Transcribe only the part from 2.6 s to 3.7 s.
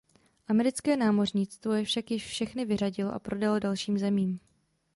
vyřadilo a prodalo